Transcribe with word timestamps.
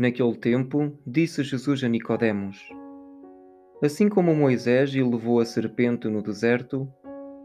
Naquele 0.00 0.34
tempo, 0.34 0.98
disse 1.06 1.44
Jesus 1.44 1.84
a 1.84 1.88
Nicodemos: 1.88 2.56
Assim 3.84 4.08
como 4.08 4.34
Moisés 4.34 4.94
elevou 4.94 5.40
a 5.40 5.44
serpente 5.44 6.08
no 6.08 6.22
deserto, 6.22 6.88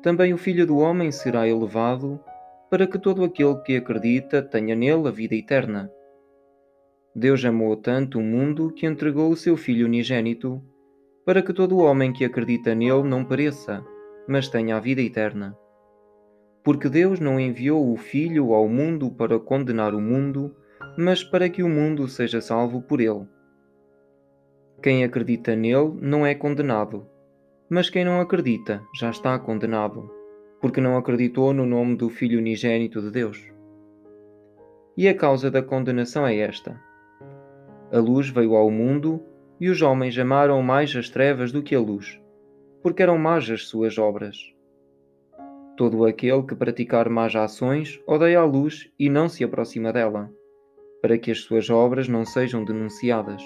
também 0.02 0.34
o 0.34 0.38
Filho 0.38 0.66
do 0.66 0.78
homem 0.78 1.12
será 1.12 1.46
elevado, 1.46 2.18
para 2.72 2.88
que 2.88 2.98
todo 2.98 3.26
aquele 3.26 3.56
que 3.56 3.76
acredita 3.76 4.42
tenha 4.42 4.74
nele 4.74 5.06
a 5.10 5.12
vida 5.12 5.36
eterna. 5.36 5.92
Deus 7.14 7.44
amou 7.44 7.76
tanto 7.76 8.20
o 8.20 8.24
mundo 8.24 8.72
que 8.72 8.86
entregou 8.86 9.32
o 9.32 9.36
seu 9.36 9.58
Filho 9.58 9.86
unigênito, 9.86 10.64
para 11.26 11.42
que 11.42 11.52
todo 11.52 11.80
homem 11.80 12.14
que 12.14 12.24
acredita 12.24 12.74
nele 12.74 13.04
não 13.04 13.26
pereça, 13.26 13.86
mas 14.30 14.48
tenha 14.48 14.78
a 14.78 14.80
vida 14.80 15.02
eterna. 15.02 15.58
Porque 16.64 16.88
Deus 16.88 17.20
não 17.20 17.38
enviou 17.38 17.92
o 17.92 17.98
Filho 17.98 18.54
ao 18.54 18.70
mundo 18.70 19.12
para 19.12 19.38
condenar 19.42 19.94
o 19.94 20.00
mundo, 20.00 20.56
mas 20.98 21.24
para 21.24 21.50
que 21.50 21.64
o 21.64 21.70
mundo 21.70 22.08
seja 22.08 22.42
salvo 22.42 22.82
por 22.82 23.02
ele. 23.02 23.28
Quem 24.82 25.04
acredita 25.04 25.56
nele 25.56 25.94
não 26.02 26.26
é 26.26 26.36
condenado, 26.36 27.08
mas 27.70 27.90
quem 27.90 28.06
não 28.06 28.20
acredita 28.20 28.82
já 28.94 29.10
está 29.10 29.38
condenado, 29.40 30.10
porque 30.62 30.82
não 30.82 30.98
acreditou 30.98 31.54
no 31.54 31.66
nome 31.66 31.96
do 31.96 32.10
Filho 32.10 32.40
unigênito 32.40 33.02
de 33.02 33.12
Deus. 33.12 33.44
E 34.96 35.08
a 35.08 35.14
causa 35.14 35.50
da 35.52 35.62
condenação 35.62 36.26
é 36.26 36.38
esta 36.38 36.80
a 37.92 38.00
luz 38.00 38.30
veio 38.30 38.56
ao 38.56 38.72
mundo, 38.72 39.22
e 39.60 39.70
os 39.70 39.82
homens 39.82 40.18
amaram 40.18 40.62
mais 40.62 40.94
as 40.96 41.10
trevas 41.10 41.52
do 41.52 41.62
que 41.62 41.76
a 41.76 41.80
luz, 41.80 42.20
porque 42.82 43.02
eram 43.02 43.18
más 43.18 43.50
as 43.50 43.68
suas 43.68 43.98
obras. 43.98 44.38
Todo 45.78 46.06
aquele 46.06 46.44
que 46.44 46.56
praticar 46.56 47.10
más 47.10 47.36
ações 47.36 48.02
odeia 48.08 48.40
a 48.40 48.44
luz 48.44 48.92
e 49.00 49.10
não 49.10 49.30
se 49.30 49.44
aproxima 49.44 49.94
dela, 49.94 50.30
para 51.06 51.20
que 51.20 51.30
as 51.30 51.42
suas 51.42 51.70
obras 51.70 52.08
não 52.08 52.26
sejam 52.26 52.66
denunciadas. 52.66 53.40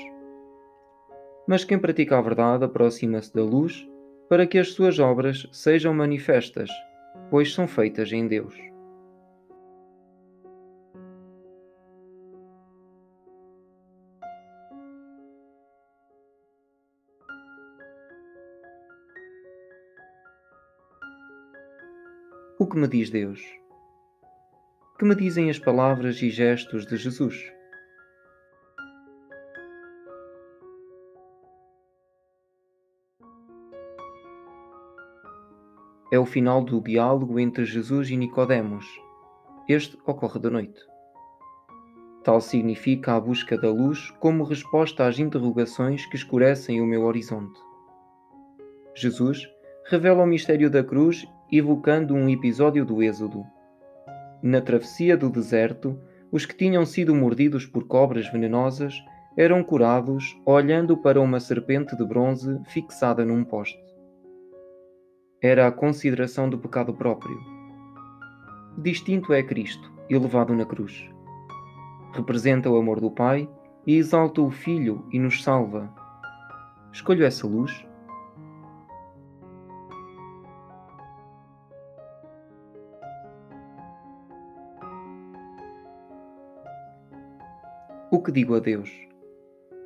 Mas 1.46 1.66
quem 1.66 1.78
pratica 1.78 2.18
a 2.18 2.22
verdade 2.22 2.64
aproxima-se 2.64 3.34
da 3.34 3.44
luz, 3.44 3.86
para 4.30 4.48
que 4.48 4.58
as 4.58 4.72
suas 4.72 4.98
obras 4.98 5.46
sejam 5.52 5.94
manifestas, 5.94 6.70
pois 7.30 7.54
são 7.54 7.68
feitas 7.68 8.14
em 8.14 8.30
Deus. 8.30 8.56
O 22.58 22.66
que 22.66 22.78
me 22.78 22.88
diz 22.88 23.10
Deus? 23.10 23.42
Que 25.00 25.06
me 25.06 25.16
dizem 25.16 25.50
as 25.50 25.58
palavras 25.58 26.22
e 26.22 26.30
gestos 26.30 26.86
de 26.86 26.98
Jesus? 26.98 27.50
É 36.12 36.20
o 36.20 36.26
final 36.26 36.62
do 36.62 36.82
diálogo 36.82 37.40
entre 37.40 37.64
Jesus 37.64 38.10
e 38.10 38.18
Nicodemos. 38.18 38.86
Este 39.70 39.98
ocorre 40.06 40.38
de 40.38 40.50
noite. 40.50 40.82
Tal 42.26 42.42
significa 42.42 43.14
a 43.14 43.22
busca 43.22 43.58
da 43.58 43.70
luz 43.70 44.12
como 44.20 44.44
resposta 44.44 45.08
às 45.08 45.18
interrogações 45.18 46.06
que 46.08 46.18
escurecem 46.18 46.82
o 46.82 46.86
meu 46.86 47.04
horizonte. 47.04 47.58
Jesus 48.94 49.48
revela 49.86 50.26
o 50.26 50.28
mistério 50.28 50.70
da 50.70 50.84
cruz 50.84 51.26
evocando 51.50 52.14
um 52.14 52.28
episódio 52.28 52.86
do 52.86 53.02
Êxodo. 53.02 53.46
Na 54.42 54.62
travessia 54.62 55.18
do 55.18 55.30
deserto, 55.30 56.00
os 56.32 56.46
que 56.46 56.56
tinham 56.56 56.86
sido 56.86 57.14
mordidos 57.14 57.66
por 57.66 57.86
cobras 57.88 58.32
venenosas 58.32 58.94
eram 59.36 59.64
curados 59.64 60.40
olhando 60.46 60.98
para 60.98 61.20
uma 61.20 61.40
serpente 61.40 61.96
de 61.96 62.06
bronze 62.06 62.60
fixada 62.66 63.26
num 63.26 63.44
poste. 63.44 63.80
Era 65.42 65.68
a 65.68 65.72
consideração 65.72 66.50
do 66.50 66.58
pecado 66.58 66.94
próprio. 66.94 67.38
Distinto 68.78 69.34
é 69.34 69.44
Cristo, 69.44 69.92
elevado 70.10 70.54
na 70.54 70.66
cruz. 70.66 71.10
Representa 72.14 72.70
o 72.70 72.78
amor 72.78 73.00
do 73.00 73.12
Pai 73.12 73.50
e 73.86 73.96
exalta 73.96 74.42
o 74.42 74.50
Filho 74.50 75.06
e 75.12 75.20
nos 75.20 75.44
salva. 75.44 75.94
Escolho 76.92 77.26
essa 77.26 77.46
luz 77.46 77.86
O 88.12 88.20
que 88.20 88.32
digo 88.32 88.56
a 88.56 88.60
Deus? 88.60 88.90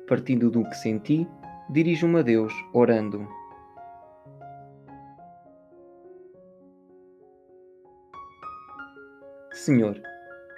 Partindo 0.08 0.50
do 0.50 0.64
que 0.64 0.74
senti, 0.76 1.28
dirijo-me 1.68 2.20
a 2.20 2.22
Deus, 2.22 2.54
orando. 2.72 3.28
Senhor, 9.52 10.00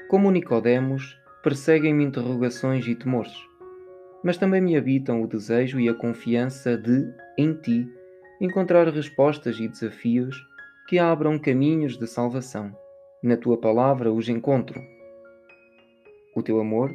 como 0.09 0.31
Nicodemos, 0.31 1.19
perseguem-me 1.43 2.05
interrogações 2.05 2.87
e 2.87 2.95
temores, 2.95 3.35
mas 4.23 4.39
também 4.39 4.61
me 4.61 4.77
habitam 4.77 5.21
o 5.21 5.27
desejo 5.27 5.81
e 5.81 5.89
a 5.89 5.95
confiança 5.95 6.79
de, 6.79 7.13
em 7.37 7.53
Ti, 7.53 7.85
encontrar 8.41 8.87
respostas 8.87 9.59
e 9.59 9.67
desafios 9.67 10.37
que 10.89 11.01
abram 11.01 11.37
caminhos 11.37 11.99
de 11.99 12.07
salvação. 12.07 12.73
Na 13.21 13.37
Tua 13.37 13.59
palavra 13.59 14.13
os 14.13 14.29
encontro. 14.29 14.81
O 16.37 16.45
Teu 16.45 16.61
amor 16.61 16.95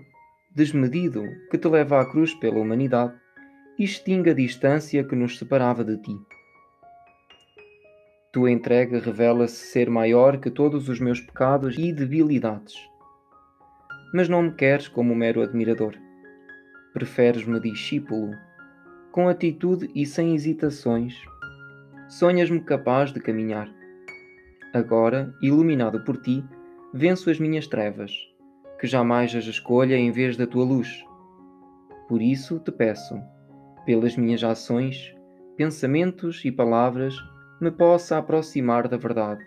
desmedido 0.53 1.23
que 1.49 1.57
te 1.57 1.67
leva 1.67 2.01
à 2.01 2.05
cruz 2.05 2.33
pela 2.35 2.59
humanidade 2.59 3.13
e 3.79 3.85
extingue 3.85 4.31
a 4.31 4.33
distância 4.33 5.03
que 5.03 5.15
nos 5.15 5.37
separava 5.37 5.83
de 5.83 5.97
ti. 5.97 6.15
Tua 8.33 8.51
entrega 8.51 8.99
revela-se 8.99 9.55
ser 9.55 9.89
maior 9.89 10.39
que 10.39 10.49
todos 10.49 10.89
os 10.89 10.99
meus 10.99 11.19
pecados 11.19 11.77
e 11.77 11.91
debilidades. 11.91 12.75
Mas 14.13 14.27
não 14.27 14.41
me 14.41 14.51
queres 14.51 14.87
como 14.87 15.15
mero 15.15 15.41
admirador. 15.41 15.95
Preferes-me 16.93 17.59
discípulo, 17.59 18.33
com 19.11 19.29
atitude 19.29 19.89
e 19.95 20.05
sem 20.05 20.35
hesitações. 20.35 21.15
Sonhas-me 22.09 22.59
capaz 22.61 23.13
de 23.13 23.21
caminhar. 23.21 23.69
Agora, 24.73 25.33
iluminado 25.41 26.03
por 26.03 26.17
ti, 26.17 26.43
venço 26.93 27.29
as 27.29 27.39
minhas 27.39 27.67
trevas 27.67 28.30
que 28.81 28.87
jamais 28.87 29.35
as 29.35 29.45
escolha 29.45 29.95
em 29.95 30.11
vez 30.11 30.35
da 30.35 30.47
tua 30.47 30.65
luz. 30.65 31.05
Por 32.07 32.19
isso 32.19 32.59
te 32.59 32.71
peço, 32.71 33.13
pelas 33.85 34.17
minhas 34.17 34.43
ações, 34.43 35.15
pensamentos 35.55 36.43
e 36.43 36.51
palavras, 36.51 37.15
me 37.61 37.69
possa 37.69 38.17
aproximar 38.17 38.87
da 38.87 38.97
verdade 38.97 39.45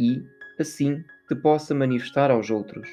e, 0.00 0.20
assim, 0.58 1.00
te 1.28 1.36
possa 1.36 1.72
manifestar 1.72 2.32
aos 2.32 2.50
outros. 2.50 2.88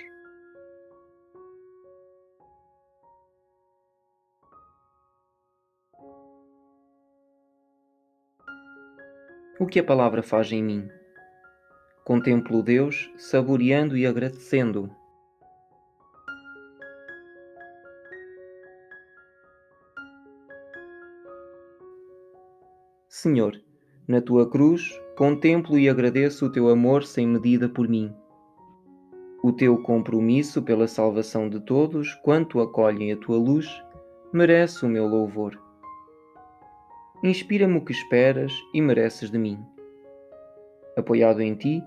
O 9.60 9.66
que 9.66 9.80
a 9.80 9.84
palavra 9.84 10.22
faz 10.22 10.52
em 10.52 10.64
mim? 10.64 10.88
Contemplo 12.06 12.62
Deus, 12.62 13.12
saboreando 13.18 13.98
e 13.98 14.06
agradecendo 14.06 14.99
Senhor, 23.10 23.60
na 24.08 24.22
tua 24.22 24.48
cruz, 24.48 25.02
contemplo 25.18 25.80
e 25.80 25.90
agradeço 25.90 26.46
o 26.46 26.52
teu 26.52 26.70
amor 26.70 27.04
sem 27.04 27.28
medida 27.28 27.68
por 27.68 27.90
mim. 27.90 28.14
O 29.42 29.52
teu 29.52 29.82
compromisso 29.82 30.62
pela 30.62 30.88
salvação 30.88 31.50
de 31.50 31.60
todos, 31.60 32.14
quanto 32.24 32.62
acolhem 32.62 33.12
a 33.12 33.18
tua 33.18 33.36
luz, 33.36 33.68
merece 34.32 34.86
o 34.86 34.88
meu 34.88 35.08
louvor. 35.08 35.60
Inspira-me 37.24 37.80
o 37.80 37.84
que 37.84 37.92
esperas 37.92 38.54
e 38.76 38.80
mereces 38.80 39.32
de 39.32 39.40
mim. 39.40 39.60
Apoiado 40.96 41.42
em 41.42 41.56
ti, 41.56 41.84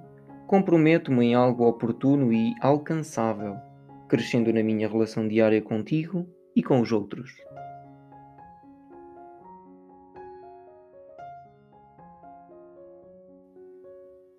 comprometo-me 0.48 1.26
em 1.26 1.34
algo 1.36 1.68
oportuno 1.68 2.32
e 2.32 2.52
alcançável, 2.60 3.54
crescendo 4.08 4.52
na 4.52 4.62
minha 4.64 4.88
relação 4.88 5.28
diária 5.28 5.62
contigo 5.62 6.26
e 6.56 6.64
com 6.64 6.80
os 6.80 6.90
outros. 6.90 7.30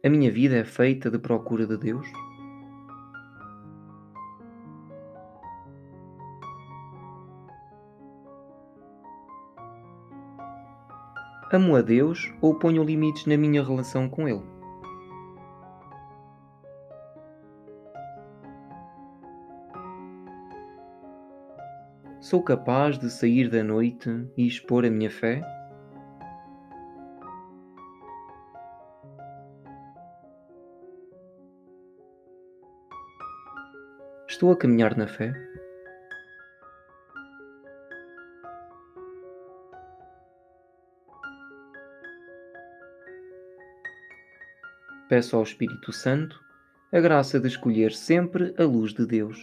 A 0.06 0.10
minha 0.10 0.30
vida 0.30 0.58
é 0.58 0.66
feita 0.66 1.10
de 1.10 1.18
procura 1.18 1.66
de 1.66 1.78
Deus? 1.78 2.06
Amo 11.54 11.78
a 11.78 11.82
Deus 11.82 12.34
ou 12.42 12.54
ponho 12.60 12.84
limites 12.84 13.26
na 13.28 13.38
minha 13.38 13.64
relação 13.64 14.10
com 14.10 14.28
Ele? 14.28 14.44
Sou 22.20 22.44
capaz 22.44 23.00
de 23.00 23.10
sair 23.10 23.50
da 23.50 23.64
noite 23.64 24.10
e 24.36 24.46
expor 24.46 24.84
a 24.84 24.90
minha 24.90 25.10
fé? 25.10 25.63
Estou 34.34 34.52
a 34.52 34.58
caminhar 34.58 34.98
na 34.98 35.06
fé? 35.06 35.32
Peço 45.08 45.36
ao 45.36 45.44
Espírito 45.44 45.94
Santo 45.94 46.44
a 46.92 47.00
graça 47.00 47.40
de 47.40 47.48
escolher 47.48 47.92
sempre 47.92 48.56
a 48.58 48.64
luz 48.64 48.92
de 48.92 49.06
Deus. 49.06 49.38